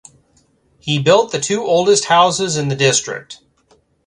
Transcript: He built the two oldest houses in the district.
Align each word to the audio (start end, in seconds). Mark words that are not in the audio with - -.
He 0.79 0.97
built 0.97 1.31
the 1.31 1.39
two 1.39 1.61
oldest 1.63 2.05
houses 2.05 2.57
in 2.57 2.69
the 2.69 2.75
district. 2.75 3.39